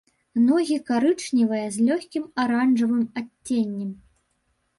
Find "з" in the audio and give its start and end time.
1.75-1.89